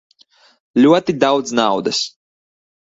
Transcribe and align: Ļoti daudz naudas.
Ļoti 0.81 1.15
daudz 1.25 1.55
naudas. 1.61 2.05